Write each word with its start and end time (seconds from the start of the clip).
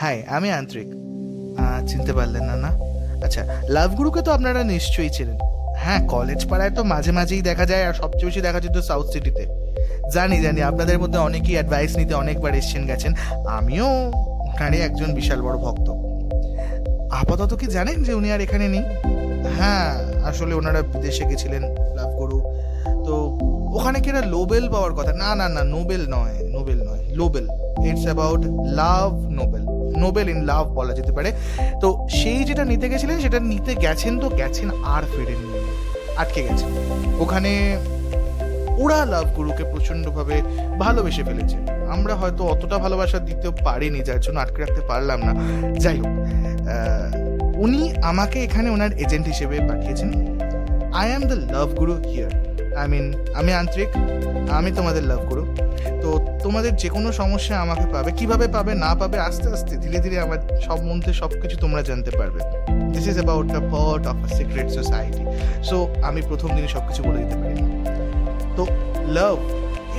High 0.00 0.16
আমি 0.36 0.48
আন্তরিক। 0.60 0.88
চিনতে 1.88 2.12
পারলেন 2.18 2.44
না 2.50 2.56
না? 2.64 2.70
আচ্ছা 3.24 3.42
লাভ 3.74 3.90
গুরুকে 3.98 4.20
তো 4.26 4.30
আপনারা 4.36 4.60
নিশ্চয়ই 4.74 5.10
চেনেন। 5.16 5.38
হ্যাঁ 5.82 6.00
কলেজ 6.14 6.40
পাড়ায় 6.50 6.72
তো 6.76 6.82
মাঝে 6.92 7.12
মাঝেই 7.18 7.42
দেখা 7.48 7.64
যায়, 7.70 7.84
আর 7.88 7.94
সবচেয়ে 8.00 8.26
বেশি 8.28 8.40
দেখা 8.46 8.60
যেত 8.64 8.76
সাউথ 8.88 9.06
সিটিতে 9.12 9.44
জানি 10.14 10.36
জানি, 10.44 10.60
আপনাদের 10.70 10.96
মধ্যে 11.02 11.18
অনেকেই 11.28 11.54
অ্যাডভাইস 11.58 11.92
নিতে 12.00 12.14
অনেকবার 12.22 12.52
এসছেন, 12.60 12.82
গেছেন। 12.90 13.12
আমিও 13.58 13.88
ওনারই 14.50 14.78
একজন 14.88 15.08
বিশাল 15.18 15.40
বড় 15.46 15.56
ভক্ত। 15.64 15.88
আপাতত 17.20 17.52
কি 17.60 17.66
জানেন 17.76 17.98
যে 18.06 18.12
উনি 18.18 18.28
আর 18.34 18.40
এখানে 18.46 18.66
নেই? 18.74 18.84
হ্যাঁ 19.58 19.88
আসলে 20.30 20.52
ওনারা 20.60 20.80
বিদেশে 20.92 21.24
গেছিলেন, 21.30 21.62
লাভ 21.96 22.10
গুরু। 22.18 22.38
তো 23.06 23.14
ওখানে 23.76 23.98
কি 24.04 24.10
লোবেল 24.34 24.64
পাওয়ার 24.72 24.92
কথা? 24.98 25.12
না 25.22 25.30
না 25.40 25.46
না 25.56 25.62
নোবেল 25.74 26.02
নয় 26.14 26.36
নোবেল 26.54 26.78
নয় 26.88 27.02
Lobel 27.18 27.46
it's 27.88 28.04
about 28.08 28.42
love 28.80 29.10
Nobel 29.38 29.64
Nobel 30.02 30.26
in 30.28 30.40
love 30.50 30.64
বলা 30.78 30.92
যেতে 30.98 31.12
পারে। 31.16 31.30
তো 31.82 31.88
সেই 32.18 32.40
যেটা 32.48 32.64
নিতে 32.64 32.86
গেছিলেন, 32.92 33.16
সেটা 33.24 33.38
নিতে 33.52 33.72
গেছেন 33.84 34.12
তো 34.22 34.28
গেছেন 34.40 34.68
আর 34.94 35.02
ফেরেননি। 35.14 35.58
আটকে 36.20 36.40
গেছেন। 36.48 36.70
ওখানে 37.22 37.52
ওরা 38.82 39.00
লাভ 39.12 39.26
গুরুকে 39.36 39.64
প্রচন্ডভাবে 39.72 40.36
ভালোবেসে 40.78 41.22
ফেলেছে। 41.28 41.56
আমরা 41.94 42.14
হয়তো 42.20 42.42
অতটা 42.52 42.76
ভালোবাসা 42.84 43.18
দিতে 43.18 43.48
পারিনি, 43.66 44.00
যার 44.08 44.20
জন্য 44.20 44.36
আটকে 44.40 44.58
রাখতে 44.60 44.82
পারলাম 44.90 45.18
না। 45.26 45.32
যাই 45.84 45.96
হোক 46.00 46.14
উনি 47.64 47.80
আমাকে 48.10 48.38
এখানে 48.46 48.68
ওনার 48.70 48.92
এজেন্ট 49.04 49.26
হিসেবে 49.32 49.56
পাঠিয়েছেন। 49.68 50.08
I 51.00 51.06
am 51.10 51.22
the 51.30 51.36
love 51.54 51.68
Guru 51.80 51.94
here 52.10 52.32
I 52.80 52.86
mean 52.92 53.06
আমি 53.40 53.50
আন্তরিক, 53.60 53.90
আমি 54.58 54.70
তোমাদের 54.78 55.02
লাভ 55.10 55.20
গুরু 55.30 55.44
তো 56.02 56.08
তোমাদের 56.44 56.72
যে 56.82 56.88
কোনো 56.96 57.08
সমস্যা 57.20 57.54
আমাকে 57.64 57.86
পাবে, 57.94 58.10
কীভাবে 58.18 58.46
পাবে, 58.56 58.72
না 58.84 58.90
পাবে, 59.00 59.16
আস্তে 59.28 59.46
আস্তে 59.56 59.74
ধীরে 59.84 59.98
ধীরে 60.04 60.16
আমার 60.26 60.38
সব 60.66 60.78
সম্বন্ধে 60.86 61.12
সব 61.22 61.30
কিছু 61.42 61.56
তোমরা 61.64 61.82
জানতে 61.88 62.10
পারবে। 62.18 62.40
This 62.94 63.06
is 63.10 63.16
about 63.20 63.46
the 63.56 63.62
part 63.74 64.02
of 64.12 64.16
a 64.26 64.28
secret 64.38 64.68
society 64.78 65.22
so 65.68 65.76
আমি 66.08 66.20
প্রথম 66.30 66.48
দিনে 66.56 66.68
সব 66.76 66.82
কিছু 66.88 67.00
বলে 67.06 67.18
দিতে 67.22 67.36
পারি 67.42 67.54
তো 68.56 68.62
লাভ 69.16 69.36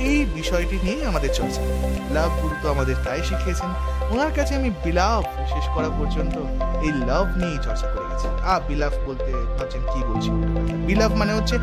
এই 0.08 0.18
বিষয়টি 0.38 0.76
নিয়েই 0.84 1.04
আমাদের 1.10 1.30
চলছে। 1.38 1.60
লাভ 2.16 2.30
গুরু 2.40 2.54
তো 2.62 2.66
আমাদের 2.74 2.96
তাই 3.06 3.20
শিখিয়েছেন। 3.28 3.70
ওনার 4.12 4.32
কাছে 4.36 4.52
আমি 4.60 4.70
বিলাভ 4.84 5.22
শেষ 5.52 5.66
করা 5.74 5.90
পর্যন্ত 5.98 6.36
এই 6.86 6.92
লাভ 7.08 7.26
নিয়েই 7.40 7.60
চর্চা 7.66 7.86
করে 7.92 8.06
গেছি। 8.10 8.26
আ 8.52 8.54
বিলাভ 8.68 8.92
বলতে 9.06 9.30
ভাবছেন 9.56 9.82
কি 9.90 10.00
বলছি? 10.08 10.30
বিলাভ 10.88 11.10
মানে 11.20 11.32
হচ্ছে 11.38 11.56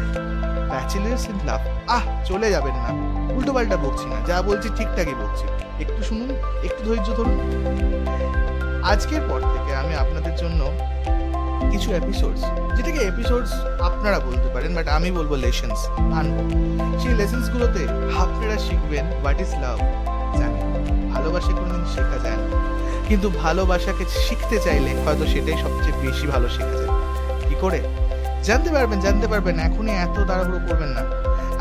ব্যাচেলার্স 0.70 1.30
ইন 1.30 1.38
লাভ 1.46 1.62
আহ, 1.88 2.26
চলে 2.26 2.52
যাবেন 2.52 2.74
না। 2.74 2.90
উল্টো 3.34 3.54
পাল্টা 3.54 3.78
বকছি 3.78 4.06
না, 4.06 4.16
যা 4.28 4.42
বলছি 4.42 4.70
ঠিকঠাকই 4.78 5.16
বকছি। 5.22 5.46
একটু 5.84 6.04
শুনুন, 6.04 6.30
একটু 6.64 6.84
ধৈর্য 6.86 7.06
ধরুন। 7.06 7.40
আজকের 8.84 9.22
পর 9.30 9.40
থেকে 9.40 9.76
আমি 9.76 9.96
আপনাদের 9.96 10.36
জন্য 10.36 10.72
কিছু 11.72 11.92
এপিসোডস 11.92 12.42
যেটাকে 12.76 13.00
এপিসোডস 13.00 13.52
আপনারা 13.82 14.20
বলতে 14.20 14.50
পারেন 14.54 14.76
বাট 14.76 14.88
আমি 14.88 15.12
বলব 15.12 15.34
লেসন্স 15.34 15.80
আনব। 16.20 16.38
সেই 17.00 17.14
লেসন্স 17.14 17.50
গুলোতে 17.50 17.88
আপনারা 18.18 18.58
শিখবেন 18.58 19.06
হোয়াট 19.22 19.42
ইজ 19.42 19.52
লাভ 19.62 19.78
জানি 20.38 20.60
ভালোবাসা 21.14 21.52
কোনোদিন 21.52 21.86
শেখা 21.96 22.18
যায় 22.24 22.38
না। 22.38 22.48
কিন্তু 23.08 23.30
ভালোবাসাকে 23.30 24.06
শিখতে 24.06 24.60
চাইলে 24.60 24.92
হয়তো 25.06 25.26
সেটাই 25.28 25.58
সবচেয়ে 25.64 25.98
বেশি 26.02 26.28
ভালো 26.28 26.50
শেখা 26.50 26.76
যায়। 26.82 26.94
কি 27.50 27.56
করে? 27.62 27.80
জানতে 28.48 28.70
পারবেন 28.76 28.98
জানতে 29.06 29.28
পারবেন, 29.32 29.56
এখনই 29.68 29.96
এত 30.06 30.16
তাড়াহুড়ো 30.30 30.60
করবেন 30.68 30.92
না। 30.98 31.04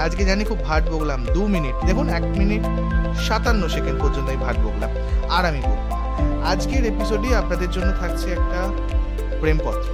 আজকে 0.04 0.22
জানি 0.30 0.42
খুব 0.50 0.58
ভাট 0.68 0.82
বকলাম, 0.92 1.20
দু 1.36 1.42
মিনিট, 1.54 1.76
দেখুন, 1.88 2.06
এক 2.18 2.24
মিনিট 2.40 2.62
সাতান্ন 3.26 3.62
সেকেন্ড 3.74 3.98
পর্যন্ত 4.02 4.26
আমি 4.32 4.40
ভাট 4.46 4.56
বকলাম, 4.64 4.90
আর 5.36 5.42
আমি 5.50 5.60
বকবো 5.68 5.84
না। 5.90 5.96
আজকের 6.52 6.82
এপিসোডে 6.92 7.28
আপনাদের 7.42 7.70
জন্য 7.76 7.88
থাকছে 8.00 8.26
একটা 8.36 8.60
প্রেমপত্র। 9.42 9.88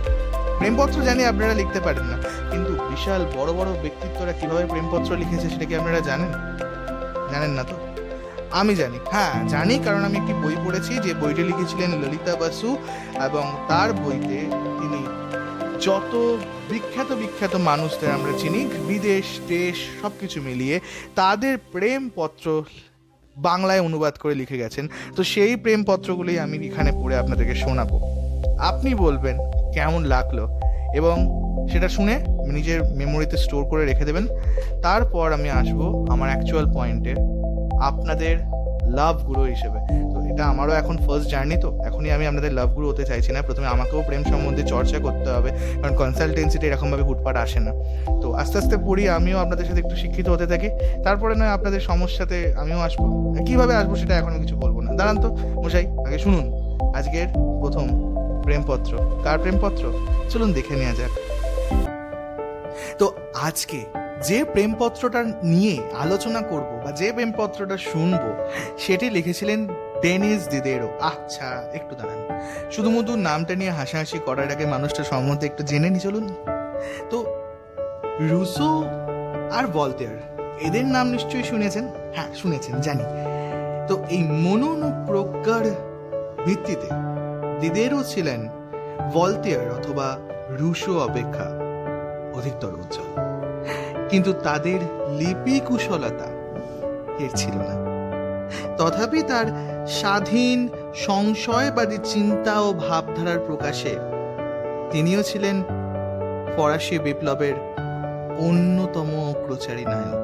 প্রেমপত্র 0.61 0.97
জানি 1.09 1.23
আপনারা 1.33 1.55
লিখতে 1.61 1.81
পারেন 1.87 2.07
না, 2.13 2.17
কিন্তু 2.53 2.73
বিশাল 2.91 3.23
বড় 3.37 3.51
বড় 3.59 3.71
ব্যক্তিত্বরা 3.85 4.33
কীভাবে 4.39 4.65
প্রেমপত্র 4.73 5.11
লিখেছে 5.23 5.47
সেটা 5.53 5.67
কি 5.69 5.75
আপনারা 5.81 6.01
জানেন? 6.09 6.31
জানেন 7.33 7.53
না 7.59 7.65
তো? 7.71 7.77
আমি 8.61 8.73
জানি 8.81 8.99
হ্যাঁ 9.15 9.35
জানি, 9.55 9.75
কারণ 9.87 10.03
আমি 10.09 10.17
একটি 10.23 10.35
বই 10.43 10.57
পড়েছি, 10.65 10.93
যে 11.05 11.11
বইটি 11.21 11.43
লিখেছিলেন 11.51 11.91
ললিতা 12.03 12.35
বাসু, 12.41 12.71
এবং 13.27 13.45
তার 13.71 13.89
বইতে 14.03 14.39
তিনি 14.79 15.01
যত 15.87 16.13
বিখ্যাত 16.71 17.13
বিখ্যাত 17.13 17.55
মানুষদের 17.57 18.11
আমরা 18.11 18.33
চিনি। 18.39 18.61
বিদেশ, 18.89 19.27
দেশ 19.49 19.77
সব 20.03 20.13
কিছু 20.21 20.43
মিলিয়ে 20.43 20.81
তাদের 21.15 21.55
প্রেমপত্র 21.73 22.47
বাংলায় 23.37 23.81
অনুবাদ 23.81 24.15
করে 24.19 24.35
লিখে 24.35 24.59
গেছেন। 24.59 24.89
তো 25.17 25.25
সেই 25.25 25.57
প্রেমপত্রগুলি 25.57 26.33
আমি 26.39 26.57
এখানে 26.67 26.91
পড়ে 26.93 27.17
আপনাদেরকে 27.17 27.55
শোনাবো। 27.55 27.97
আপনি 28.59 28.95
বলবেন 28.95 29.37
কেমন 29.73 30.05
লাগল 30.05 30.39
এবং 30.95 31.17
সেটা 31.73 31.89
শুনে 31.89 32.15
নিজের 32.53 32.81
মেমোরিতে 32.85 33.37
স্টোর 33.37 33.63
করে 33.65 33.83
রেখে 33.85 34.05
দেবেন। 34.05 34.25
তারপর 34.83 35.27
আমি 35.33 35.49
আসব 35.51 35.81
আমার 36.11 36.29
অ্যাকচুয়াল 36.31 36.67
পয়েন্টে 36.75 37.13
আপনাদের 37.81 38.35
লাভ 38.99 39.15
গুরু 39.29 39.43
হিসেবে। 39.43 39.79
তো 40.13 40.19
এটা 40.31 40.45
আমারও 40.47 40.73
এখন 40.73 40.97
ফার্স্ট 40.97 41.31
জার্নি 41.31 41.57
তো 41.57 41.69
এখনই 41.89 42.11
আমি 42.11 42.27
আপনাদের 42.27 42.53
লাভ 42.53 42.69
গুরু 42.77 42.89
হতে 42.89 43.05
চাইছি 43.05 43.33
না। 43.33 43.43
প্রথমে 43.43 43.67
আমাকেও 43.67 44.03
প্রেম 44.03 44.23
সম্বন্ধে 44.25 44.63
চর্চা 44.63 44.99
করতে 44.99 45.31
হবে, 45.31 45.51
কারণ 45.81 45.97
কনসালটেন্সিটা 45.97 46.67
এরকমভাবে 46.67 47.03
হুটপাট 47.03 47.37
আসে 47.37 47.61
না। 47.61 47.73
তো 48.23 48.33
আস্তে 48.33 48.59
আস্তে 48.59 48.77
পড়ি, 48.87 49.09
আমিও 49.09 49.39
আপনাদের 49.39 49.67
সাথে 49.67 49.81
একটু 49.81 49.97
শিক্ষিত 49.97 50.29
হতে 50.29 50.47
থাকি। 50.47 50.69
তারপরে 51.05 51.35
নয়, 51.35 51.49
আপনাদের 51.49 51.81
সমস্যাতে 51.81 52.55
আমিও 52.63 52.79
আসব। 52.79 53.01
কীভাবে 53.47 53.75
আসব 53.75 53.95
সেটা 53.95 54.15
এখন 54.19 54.31
আমি 54.31 54.41
কিছু 54.41 54.57
বলব 54.57 54.81
না। 54.81 54.91
দাঁড়ান 54.93 55.17
তো, 55.23 55.29
মশাই, 55.65 55.87
আগে 56.07 56.19
শুনুন। 56.19 56.45
আজকের 56.95 57.29
প্রথম 57.61 57.87
প্রেমপত্র। 58.43 58.93
কার 59.25 59.39
প্রেমপত্র? 59.39 59.85
চলুন 60.31 60.53
দেখে 60.53 60.75
নেওয়া 60.75 60.95
যাক। 60.95 61.13
তো 62.99 63.07
আজকে 63.49 63.79
যে 64.23 64.45
প্রেমপত্রটা 64.45 65.25
নিয়ে 65.43 65.79
আলোচনা 65.99 66.41
করব 66.41 66.81
বা 66.85 66.93
যে 66.93 67.13
প্রেমপত্রটা 67.13 67.77
শুনব, 67.77 68.47
সেটি 68.79 69.11
লিখেছিলেন 69.11 69.67
ডেনিস 70.03 70.49
দিদেরও 70.49 70.99
আচ্ছা 71.01 71.71
একটু 71.73 71.97
দাঁড়ান। 71.97 72.41
শুধুমাত্র 72.71 73.17
নামটা 73.17 73.55
নিয়ে 73.55 73.71
হাসাহাসি 73.71 74.19
করার 74.19 74.51
আগে 74.51 74.67
মানুষটা 74.67 75.05
সম্বন্ধে 75.05 75.47
একটু 75.47 75.63
জেনে 75.63 75.91
নি 75.91 76.01
চলুন। 76.01 76.35
তো, 77.11 77.27
রুসো 78.21 78.85
আর 79.53 79.67
ভলতেয়ার 79.67 80.17
এদের 80.61 80.85
নাম 80.85 81.11
নিশ্চয়ই 81.11 81.45
শুনেছেন? 81.45 81.89
হ্যাঁ 82.15 82.35
শুনেছেন, 82.35 82.81
জানি। 82.81 83.05
তো 83.89 84.05
এই 84.11 84.23
মনোনুপ্রজ্ঞার 84.23 85.65
ভিত্তিতে 86.47 86.87
দিদেরও 87.61 88.05
ছিলেন 88.05 88.49
ভলতেয়ার 89.13 89.71
অথবা 89.71 90.19
রুশো 90.49 91.01
অপেক্ষা 91.01 91.45
অধিকতর 92.35 92.69
উজ্জ্বল। 92.69 93.30
কিন্তু 94.11 94.33
তাদের 94.33 94.81
লিপি 95.19 95.61
কুশলতা 95.61 96.29
এর 97.25 97.33
ছিল 97.37 97.57
না। 97.69 97.77
তথাপি 98.79 99.23
তার 99.23 99.47
স্বাধীন, 99.99 100.59
সংশয়বাদী 101.07 101.99
চিন্তা 102.05 102.55
ও 102.61 102.69
ভাবধারার 102.73 103.39
প্রকাশে 103.39 103.93
তিনিও 104.91 105.23
ছিলেন 105.23 105.57
ফরাসি 106.57 106.99
বিপ্লবের 106.99 107.57
অন্যতম 108.49 109.09
অগ্রচারী 109.31 109.85
নায়ক। 109.85 110.23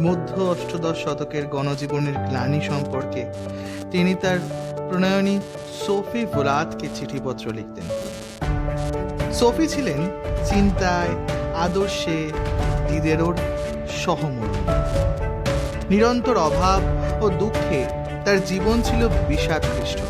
মধ্য 0.00 0.30
অষ্টদশ 0.52 0.96
শতকের 1.04 1.44
গণজীবনের 1.46 2.16
গ্লানি 2.28 2.60
সম্পর্কে 2.60 3.22
তিনি 3.90 4.14
তার 4.14 4.38
প্রণয়নী 4.88 5.36
সোফি 5.86 6.22
ভোলাতকে 6.32 6.86
চিঠিপত্র 6.94 7.44
লিখতেন। 7.52 7.86
সোফি 9.32 9.66
ছিলেন 9.68 10.00
চিন্তায় 10.50 11.14
আদর্শে 11.54 12.30
দিদেরোর 12.88 13.36
সহমর্মী 14.02 14.62
নিরন্তর 15.90 16.36
অভাব 16.36 16.80
ও 17.22 17.30
দুঃখে 17.30 17.84
তার 18.24 18.44
জীবন 18.44 18.82
ছিল 18.82 19.08
বিষাদপৃষ্ট 19.28 20.00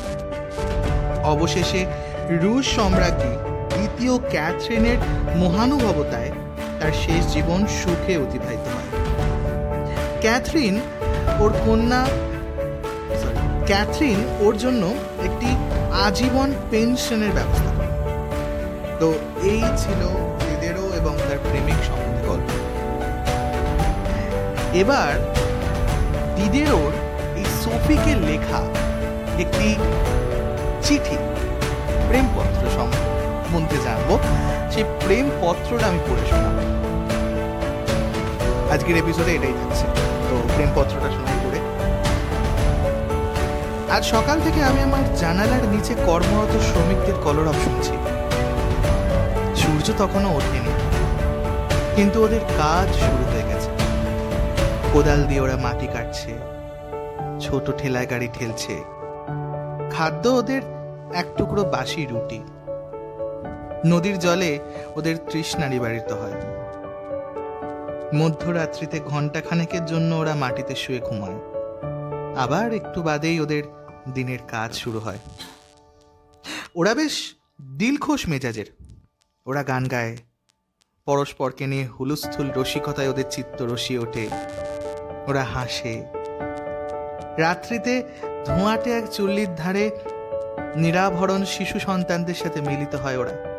অবশেষে 1.25 1.87
রুশ 2.29 2.77
সম্রাজ্ঞী 2.77 3.35
দ্বিতীয় 3.69 4.19
ক্যাথরিনের 4.31 4.97
মহানুভবতায় 5.37 6.31
তার 6.81 6.93
শেষ 6.93 7.33
জীবন 7.33 7.67
সুখে 7.67 8.17
অতিবাহিত 8.17 8.65
হয়। 8.75 8.91
ক্যাথরিন 10.21 10.81
ওর 11.41 11.53
কন্যা 11.67 12.07
ক্যাথরিন 13.67 14.25
ওর 14.41 14.57
জন্য 14.57 14.95
একটি 15.23 15.47
আজীবন 15.93 16.53
পেনশনের 16.71 17.31
ব্যবস্থা। 17.31 17.73
তো 19.01 19.15
এই 19.43 19.63
ছিল 19.77 20.32
এবার 24.75 25.35
দিদেরোর 26.37 26.93
এই 27.37 27.45
সোফিকে 27.65 28.15
লেখা 28.15 28.63
একটি 29.41 29.77
চিঠি, 30.83 31.17
প্রেমপত্র 32.09 32.67
সম্বন্ধে 32.75 33.77
জানব। 33.85 34.19
সেই 34.73 34.85
প্রেমপত্রটা 34.85 35.87
আমি 35.87 35.99
পড়ে 36.09 36.31
শোনাবো। 36.31 36.63
আজকের 38.73 38.97
এপিসোডে 38.97 39.35
এটাই 39.35 39.53
থাকছে। 39.53 39.87
তো 40.31 40.49
প্রেমপত্রটা 40.55 41.11
শুনে 41.11 41.41
করে 41.45 41.59
আজ 43.93 44.05
সকাল 44.05 44.41
থেকে 44.41 44.65
আমি 44.65 44.83
আমার 44.83 45.15
জানালার 45.15 45.65
নিচে 45.65 45.95
কর্মরত 46.07 46.61
শ্রমিকদের 46.61 47.15
কলরব 47.25 47.55
শুনছি। 47.65 47.93
সূর্য 49.57 49.93
তখনও 49.99 50.37
ওঠেনি। 50.37 50.73
কিন্তু 51.97 52.25
ওদের 52.25 52.41
কাজ 52.41 52.95
শুরু 52.95 53.25
হয়ে 53.33 53.43
গেছে। 53.43 53.62
কোদাল 54.93 55.25
দিয়ে 55.25 55.41
ওরা 55.41 55.57
মাটি 55.57 55.87
কাটছে। 55.87 56.39
ছোট 57.41 57.79
ঠেলায় 57.79 58.11
গাড়ি 58.11 58.29
ঠেলছে। 58.35 58.83
খাদ্য 59.91 60.29
ওদের 60.29 60.63
এক 61.15 61.27
টুকরো 61.37 61.65
বাসি 61.65 62.07
রুটি। 62.07 62.41
নদীর 63.87 64.19
জলে 64.19 64.59
ওদের 64.97 65.17
তৃষ্ণা 65.17 65.69
নিবারিত 65.69 66.13
হয়। 66.13 66.33
মধ্যরাত্রিতে 68.15 69.01
ঘণ্টা 69.01 69.41
খানেকের 69.41 69.85
জন্য 69.85 70.15
ওরা 70.15 70.35
মাটিতে 70.35 70.75
শুয়ে 70.75 70.99
ঘুমায়। 70.99 71.39
আবার 72.37 72.73
একটু 72.73 73.03
বাদেই 73.03 73.41
ওদের 73.41 73.63
দিনের 74.15 74.39
কাজ 74.49 74.75
শুরু 74.75 74.99
হয়। 74.99 75.19
ওরা 76.75 76.95
বেশ 76.95 77.35
দিলখোশ 77.79 78.29
মেজাজের। 78.29 78.67
ওরা 79.47 79.63
গান 79.63 79.89
গায়। 79.89 80.17
পরস্পরকে 81.05 81.67
নিয়ে 81.67 81.87
হুলুস্থুল 81.87 82.51
রসিকতায় 82.53 83.09
ওদের 83.09 83.25
চিত্ত 83.31 83.63
রসিয়ে 83.63 83.99
ওঠে। 83.99 84.29
ওরা 85.29 85.43
হাসে। 85.43 86.05
রাত্রিতে 87.39 88.03
ধোঁয়াটে 88.47 88.93
এক 88.93 89.05
চুল্লির 89.13 89.55
ধারে 89.55 89.91
নিরাভরণ 90.77 91.45
শিশু 91.45 91.79
সন্তানদের 91.79 92.35
সাথে 92.35 92.61
মিলিত 92.61 92.95
হয় 92.95 93.17
ওরা। 93.17 93.53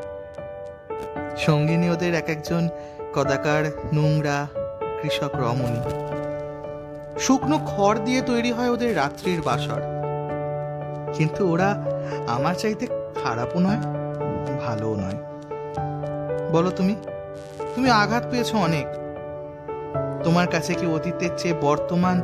সঙ্গিনী 1.37 1.89
ওদের 1.89 2.13
এক 2.13 2.29
একজন 2.29 2.69
কদাকার, 3.13 3.63
নোংরা 3.93 4.47
কৃষক 5.01 5.29
রমণী। 5.35 5.79
শুকনো 7.19 7.59
খড় 7.65 7.99
দিয়ে 7.99 8.21
তৈরি 8.21 8.51
হয় 8.51 8.69
ওদের 8.69 8.95
রাত্রির 8.95 9.41
বাসর। 9.41 9.81
কিন্তু 11.13 11.51
ওরা 11.51 11.75
আমার 12.27 12.55
চাইতে 12.55 12.87
খারাপও 13.23 13.59
নয়, 13.59 13.77
ভালোও 14.65 14.95
নয়। 14.95 15.23
বলো 16.51 16.71
তুমি 16.71 16.95
তুমি 17.75 17.89
আঘাত 17.89 18.23
পেয়েছ 18.31 18.55
অনেক। 18.55 19.02
তোমার 20.23 20.47
কাছে 20.47 20.73
কি 20.73 20.85
অতীতের 20.87 21.29
চেয়ে 21.37 21.53
বর্তমান 21.61 22.21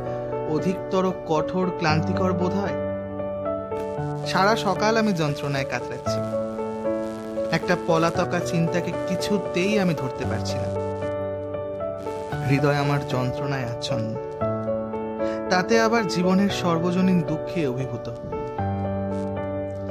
অধিকতর 0.50 1.12
কঠোর 1.28 1.70
ক্লান্তিকর 1.78 2.32
বোধ 2.32 2.54
হয়? 2.54 2.90
সারা 4.26 4.56
সকাল 4.56 4.96
আমি 4.96 5.12
যন্ত্রণায় 5.12 5.64
কাতরাচ্ছি। 5.70 6.20
একটা 7.52 7.76
পলাতকা 7.86 8.40
চিন্তাকে 8.40 8.92
কিছুতেই 9.08 9.80
আমি 9.80 9.94
ধরতে 9.94 10.24
পারছি 10.24 10.54
না। 10.54 10.80
হৃদয় 12.48 12.74
আমার 12.74 13.08
যন্ত্রণায় 13.08 13.62
আচ্ছন্ন। 13.62 14.14
তাতে 15.50 15.80
আবার 15.80 16.08
জীবনের 16.08 16.48
সর্বজনীন 16.50 17.22
দুঃখে 17.22 17.66
অভিভূত। 17.66 18.10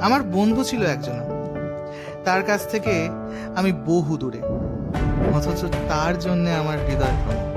আমার 0.00 0.22
বন্ধু 0.22 0.64
ছিল 0.64 0.86
একজন। 0.86 1.18
তার 2.24 2.42
কাছ 2.42 2.70
থেকে 2.70 3.08
আমি 3.56 3.72
বহু 3.72 4.16
দূরে, 4.16 4.40
অথচ 5.36 5.64
তার 5.88 6.18
জন্য 6.18 6.50
আমার 6.50 6.78
হৃদয় 6.78 7.16
ভ্রম 7.26 7.49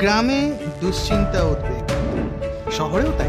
গ্রামে 0.00 0.52
দুশ্চিন্তা 0.80 1.42
উদ্বেগ। 1.42 1.84
শহরেও 2.72 3.12
তাই। 3.18 3.28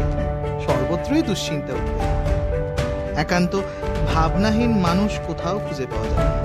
সর্বত্রই 0.66 1.22
দুশ্চিন্তা 1.22 1.72
উদ্বেগ। 1.72 3.18
একান্ত 3.18 3.60
ভাবনাহীন 4.14 4.78
মানুষ 4.78 5.12
কোথাও 5.26 5.58
খুঁজে 5.58 5.86
পাওয়া 5.86 6.06
যায় 6.06 6.24
না। 6.24 6.44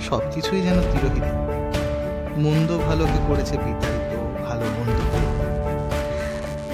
সব 0.00 0.20
কিছুই 0.30 0.62
যেন 0.62 0.80
তিরোহিত। 0.80 1.24
মন্দ 2.36 2.78
ভালোকে 2.78 3.18
করেছে 3.28 3.56
বিতাড়িত, 3.56 4.42
ভালো 4.48 4.60
মন্দ 4.60 4.98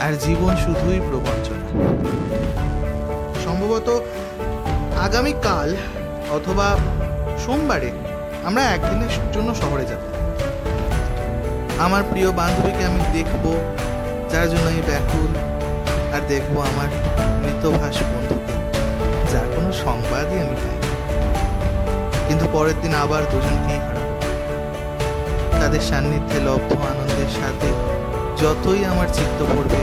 আর 0.03 0.12
জীবন 0.12 0.56
শুধুই 0.56 1.00
প্রবঞ্চনা। 1.00 1.67
সম্ভবত 3.44 4.03
আগামীকাল 4.99 5.76
অথবা 6.31 6.76
সোমবারে 7.38 7.91
আমরা 8.44 8.62
একদিনের 8.62 9.32
জন্য 9.32 9.55
শহরে 9.55 9.85
যাব। 9.85 10.18
আমার 11.86 12.02
প্রিয় 12.10 12.30
বান্ধবীকে 12.40 12.82
আমি 12.90 13.00
দেখব, 13.16 13.44
যার 14.32 14.46
জন্য 14.50 14.66
আমি 14.72 14.82
ব্যাকুল, 14.90 15.30
আর 16.14 16.22
দেখব 16.32 16.54
আমার 16.70 16.88
মৃতভাস 17.42 17.96
বন্ধুকে, 18.10 18.54
যার 19.32 19.46
কোনো 19.54 19.70
সংবাদই 19.84 20.38
আমি 20.44 20.56
পাই 20.62 20.78
কিন্তু 22.26 22.44
পরের 22.54 22.76
দিন 22.82 22.92
আবার 23.04 23.22
দুজনকেই 23.32 23.80
তাদের 25.60 25.82
সান্নিধ্যে, 25.88 26.38
লব্ধ 26.46 26.70
আনন্দের 26.90 27.30
সাথে 27.40 27.69
যতই 28.40 28.82
আমার 28.92 29.08
চিত্ত 29.16 29.38
পড়বে, 29.52 29.82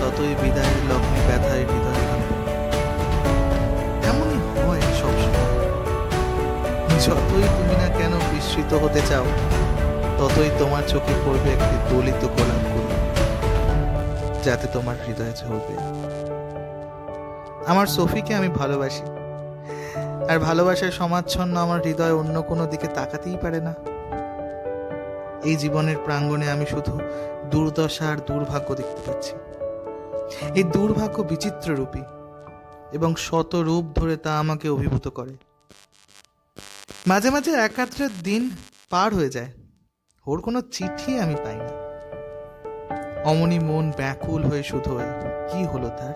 ততই 0.00 0.32
বিদায়ের 0.42 0.82
লগ্নে 0.90 1.20
ব্যথায় 1.28 1.64
হৃদয় 1.70 2.02
ভাঙবে। 2.08 2.36
এমনই 4.10 4.38
হয় 4.54 4.82
সবসময়। 5.00 5.52
যতই 7.06 7.46
তুমি 7.56 7.74
না 7.82 7.88
কেন 7.98 8.12
বিস্মৃত 8.30 8.70
হতে 8.82 9.00
চাও 9.10 9.26
ততই 10.18 10.50
তোমার 10.60 10.84
চোখে 10.92 11.14
পড়বে 11.24 11.48
একটি 11.56 11.76
দলিত 11.90 12.22
গোলাপ 12.34 12.62
ফুল 12.70 12.86
যাতে 14.44 14.66
তোমার 14.74 14.96
হৃদয়ে 15.04 15.34
ঝরবে। 15.40 15.74
আমার 17.70 17.86
সফিকে 17.96 18.32
আমি 18.40 18.50
ভালোবাসি, 18.60 19.04
আর 20.30 20.38
ভালোবাসার 20.48 20.92
সমাচ্ছন্ন 21.00 21.54
আমার 21.64 21.80
হৃদয় 21.86 22.14
অন্য 22.20 22.36
কোনো 22.50 22.64
দিকে 22.72 22.88
তাকাতেই 22.98 23.36
পারে 23.44 23.60
না। 23.66 23.72
এই 25.48 25.56
জীবনের 25.62 25.98
প্রাঙ্গণে 26.06 26.46
আমি 26.54 26.66
শুধু 26.74 26.94
দুর্দশা 27.52 28.04
আর 28.12 28.18
দুর্ভাগ্য 28.28 28.68
দেখতে 28.80 29.00
পাচ্ছি। 29.06 29.32
এই 30.58 30.64
দুর্ভাগ্য 30.74 31.16
বিচিত্র 31.30 31.68
রূপী 31.80 32.02
এবং 32.96 33.10
শত 33.26 33.52
রূপ 33.68 33.84
ধরে 33.98 34.14
তা 34.24 34.32
আমাকে 34.38 34.66
অভিভূত 34.68 35.06
করে। 35.18 35.34
মাঝে 37.10 37.28
মাঝে 37.34 37.50
একাত্রের 37.68 38.12
দিন 38.22 38.42
পার 38.90 39.10
হয়ে 39.18 39.30
যায়। 39.36 39.50
ওর 40.26 40.40
কোনো 40.40 40.60
চিঠি 40.60 41.18
আমি 41.18 41.34
পাই 41.44 41.56
না 41.56 41.68
অমনি 43.24 43.58
মন 43.58 43.92
ব্যাকুল 43.96 44.44
হয়ে 44.44 44.62
শুধু 44.62 44.98
কি 45.48 45.64
হলো 45.64 45.88
তার? 45.88 46.14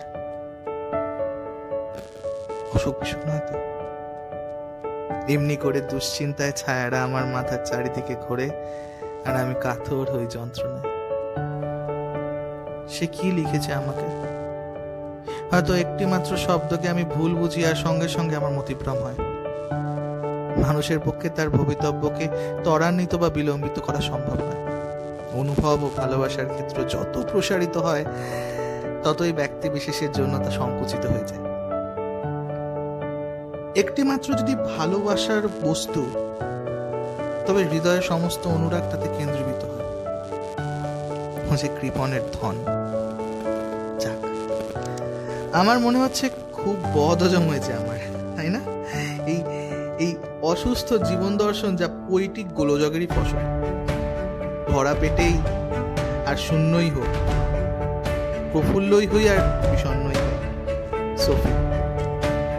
অসুখ 2.75 2.95
তো? 3.51 3.57
এমনি 5.29 5.55
করে 5.55 5.81
দুশ্চিন্তায় 5.81 6.51
ছায়ারা 6.51 7.03
আমার 7.03 7.25
মাথার 7.25 7.65
চারিদিকে 7.65 8.15
ঘোরে 8.15 8.49
আর 9.25 9.35
আমি 9.35 9.55
কাতর 9.61 10.11
হই 10.11 10.27
যন্ত্রণায়। 10.29 10.89
সে 12.87 13.07
কি 13.07 13.31
লিখেছে 13.31 13.73
আমাকে? 13.73 14.05
হয়তো 15.51 15.73
একটি 15.73 16.05
মাত্র 16.05 16.37
শব্দকে 16.37 16.89
আমি 16.89 17.03
ভুল 17.03 17.35
বুঝি 17.35 17.65
আর 17.65 17.75
সঙ্গে 17.75 18.07
সঙ্গে 18.07 18.35
আমার 18.35 18.51
মতিভ্রম 18.51 18.97
হয়। 18.97 19.40
মানুষের 20.61 20.99
পক্ষে 20.99 21.29
তার 21.29 21.49
ভবিতব্যকে 21.49 22.27
ত্বরান্বিত 22.63 23.15
বা 23.15 23.29
বিলম্বিত 23.29 23.79
করা 23.79 24.01
সম্ভব 24.01 24.35
নয়। 24.35 24.61
অনুভব 25.39 25.83
ও 25.83 25.89
ভালোবাসার 25.97 26.45
ক্ষেত্র 26.45 26.83
যত 26.83 27.25
প্রসারিত 27.31 27.77
হয়, 27.77 28.05
ততই 29.03 29.31
ব্যক্তি 29.31 29.69
বিশেষের 29.69 30.11
জন্য 30.11 30.43
তা 30.43 30.51
সংকুচিত 30.51 31.05
হয়ে 31.05 31.27
যায়। 31.27 31.51
একটি 33.75 34.03
মাত্র 34.03 34.33
যদি 34.33 34.55
ভালোবাসার 34.77 35.47
বস্তু, 35.61 36.05
তবে 37.47 37.63
হৃদয়ের 37.63 38.01
সমস্ত 38.01 38.47
অনুরাগ 38.47 38.81
তাতে 38.91 39.07
কেন্দ্রীভূত 39.17 39.63
হয়। 39.63 39.81
যে 41.57 41.69
কৃপণের 41.81 42.21
ধন। 42.33 42.55
আমার 45.53 45.79
মনে 45.79 45.97
হচ্ছে 45.97 46.29
খুব 46.53 46.75
বদহজম 46.93 47.49
হয়েছে 47.49 47.73
আমার। 47.73 48.00
অসুস্থ 50.51 50.89
জীবন 51.09 51.31
দর্শন 51.43 51.71
যা 51.81 51.87
পৈটিক 52.07 52.47
গোলযোগেরই 52.59 53.09
ফসল। 53.15 53.41
ভরা 54.71 54.93
পেটেই 55.01 55.35
আর 56.29 56.37
শূন্যই 56.45 56.89
হোক, 56.95 57.11
প্রফুল্লই 58.51 59.05
হই 59.11 59.25
আর 59.33 59.41
বিষণ্ণই 59.71 60.17
হই। 60.23 60.37
সোফি, 61.23 61.53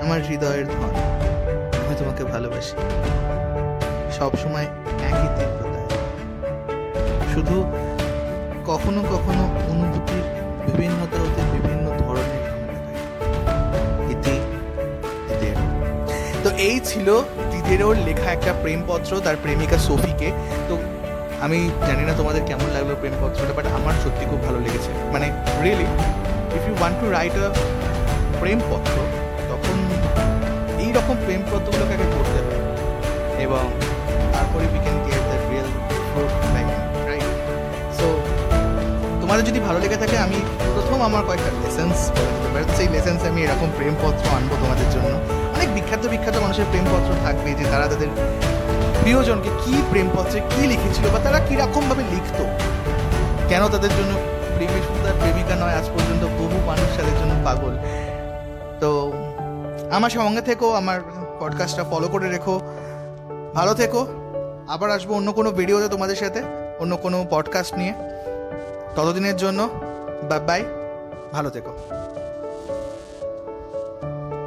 আমার 0.04 0.20
হৃদয়ের 0.28 0.66
ধন, 0.74 0.92
আমি 1.82 1.94
তোমাকে 2.00 2.22
ভালোবাসি। 2.32 2.74
সবসময় 4.18 4.66
একই 5.10 5.28
তীব্রতায় 5.36 5.88
শুধু 7.32 7.56
কখনো 8.70 9.00
কখনো 9.12 9.44
অনুভূতির 9.72 10.24
বিভিন্নতা 10.66 11.16
হতে 11.24 11.42
বিভিন্ন 11.54 11.86
ধরনের 12.02 12.44
ইতি 14.12 14.36
তো 16.44 16.48
এই 16.68 16.78
ছিল 16.90 17.08
দিদেরও 17.64 17.92
লেখা 18.08 18.28
একটা 18.36 18.52
প্রেমপত্র 18.62 19.10
তার 19.26 19.36
প্রেমিকা 19.44 19.78
সোফিকে। 19.86 20.28
তো 20.68 20.74
আমি 21.44 21.58
জানি 21.88 22.02
না 22.08 22.12
তোমাদের 22.20 22.42
কেমন 22.48 22.68
লাগল 22.76 22.90
প্রেমপত্রটা 23.02 23.52
বাট 23.58 23.66
আমার 23.78 23.94
সত্যি 24.04 24.24
খুব 24.30 24.40
ভালো 24.46 24.58
লেগেছে। 24.66 24.90
মানে 25.14 25.26
really 25.64 25.86
if 26.56 26.62
you 26.68 26.74
want 26.80 26.96
to 27.02 27.06
write 27.16 27.34
a 27.44 27.48
প্রেমপত্র, 28.40 28.94
তখন 29.50 29.76
এই 30.84 30.90
রকম 30.96 31.16
প্রেমপত্রগুলোকে 31.26 31.92
আগে 31.96 32.06
পড়তে 32.14 32.38
হবে। 32.44 32.54
এবং 33.44 33.64
তারপরে 34.34 34.64
we 34.72 34.80
can 34.84 34.96
get 35.06 35.22
the 35.30 35.38
real 35.50 35.68
right 37.08 37.28
so 37.98 38.06
তোমাদের 39.22 39.44
যদি 39.48 39.58
ভালো 39.66 39.78
লেগে 39.84 39.98
থাকে, 40.02 40.16
আমি 40.26 40.38
আমার 41.04 41.24
কয়েকটা 41.24 41.68
লেসেন্স 41.68 42.12
সেই 42.76 42.88
লেসেন্স 42.88 43.22
আমি 43.24 43.42
এরকম 43.42 43.68
প্রেমপত্র 43.76 44.36
আনব 44.36 44.50
তোমাদের 44.50 44.90
জন্য। 44.90 45.18
অনেক 45.56 45.74
বিখ্যাত 45.74 46.06
বিখ্যাত 46.06 46.36
মানুষের 46.36 46.64
প্রেমপত্র 46.70 47.14
থাকবে 47.22 47.54
যে 47.54 47.64
তারা 47.64 47.86
তাদের 47.86 48.06
প্রিয়জনকে 49.00 49.48
কি 49.64 49.82
প্রেমপত্রে 49.90 50.40
কি 50.40 50.66
লিখেছিল 50.66 51.10
বা 51.10 51.18
তারা 51.18 51.38
কীরকম 51.38 51.88
ভাবে 51.88 52.02
লিখতো। 52.02 52.44
কেন 53.48 53.68
তাদের 53.68 53.90
জন্য 53.90 54.14
প্রেমী 54.56 54.80
শুধু 54.86 55.04
তার 55.04 55.12
প্রেমিকা 55.20 55.54
নয়, 55.54 55.74
আজ 55.74 55.88
পর্যন্ত 55.88 56.24
বহু 56.24 56.66
মানুষ 56.66 56.96
তাদের 56.96 57.14
জন্য 57.18 57.44
পাগল। 57.44 57.78
তো 58.80 59.12
আমার 59.90 60.10
সঙ্গে 60.10 60.40
থেকো, 60.40 60.72
আমার 60.72 61.00
পডকাস্টটা 61.40 61.84
ফলো 61.84 62.08
করে 62.08 62.28
রেখো। 62.28 62.60
ভালো 63.54 63.74
থেকো। 63.74 64.06
আবার 64.68 64.90
আসব 64.90 65.12
অন্য 65.12 65.32
কোনো 65.32 65.50
ভিডিওতে 65.50 65.88
তোমাদের 65.88 66.16
সাথে, 66.16 66.42
অন্য 66.78 66.96
কোনো 66.96 67.26
পডকাস্ট 67.30 67.74
নিয়ে। 67.74 67.94
ততদিনের 68.96 69.36
জন্য 69.36 69.68
বাই 70.28 70.40
বাই 70.40 70.64
ভালো 71.32 71.50
থেকো। 71.50 71.72